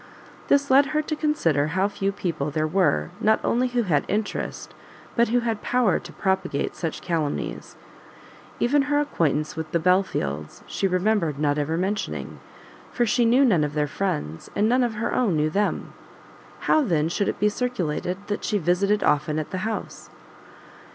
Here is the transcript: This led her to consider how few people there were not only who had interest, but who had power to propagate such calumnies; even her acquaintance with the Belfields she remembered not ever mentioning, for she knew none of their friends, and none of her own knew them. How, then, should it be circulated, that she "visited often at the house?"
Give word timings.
This 0.47 0.71
led 0.71 0.87
her 0.97 1.03
to 1.03 1.15
consider 1.15 1.67
how 1.67 1.87
few 1.87 2.11
people 2.11 2.49
there 2.49 2.65
were 2.65 3.11
not 3.19 3.39
only 3.45 3.67
who 3.67 3.83
had 3.83 4.03
interest, 4.07 4.73
but 5.15 5.27
who 5.27 5.41
had 5.41 5.61
power 5.61 5.99
to 5.99 6.11
propagate 6.11 6.75
such 6.75 7.01
calumnies; 7.03 7.75
even 8.59 8.81
her 8.89 8.99
acquaintance 8.99 9.55
with 9.55 9.71
the 9.71 9.79
Belfields 9.79 10.63
she 10.65 10.87
remembered 10.87 11.37
not 11.37 11.59
ever 11.59 11.77
mentioning, 11.77 12.39
for 12.91 13.05
she 13.05 13.25
knew 13.25 13.45
none 13.45 13.63
of 13.63 13.75
their 13.75 13.85
friends, 13.87 14.49
and 14.55 14.67
none 14.67 14.81
of 14.81 14.95
her 14.95 15.13
own 15.13 15.35
knew 15.35 15.51
them. 15.51 15.93
How, 16.61 16.81
then, 16.81 17.07
should 17.07 17.27
it 17.27 17.39
be 17.39 17.47
circulated, 17.49 18.17
that 18.25 18.43
she 18.43 18.57
"visited 18.57 19.03
often 19.03 19.37
at 19.37 19.51
the 19.51 19.59
house?" 19.69 20.09